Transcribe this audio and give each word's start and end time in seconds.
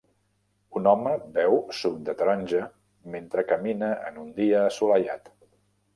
Un 0.79 0.87
home 0.91 1.11
beu 1.35 1.59
suc 1.81 1.99
de 2.09 2.15
taronja 2.21 2.63
mentre 3.17 3.47
camina 3.53 3.91
en 4.11 4.21
un 4.23 4.37
dia 4.41 4.65
assolellat. 4.71 5.35